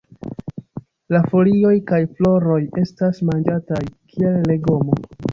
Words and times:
La 1.15 1.19
folioj 1.33 1.73
kaj 1.91 1.99
floroj 2.13 2.57
estas 2.83 3.19
manĝataj 3.27 3.83
kiel 4.15 4.39
legomo. 4.53 4.97